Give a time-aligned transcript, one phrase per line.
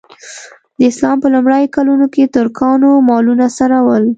[0.77, 4.03] د اسلام په لومړیو کلونو کې ترکانو مالونه څرول.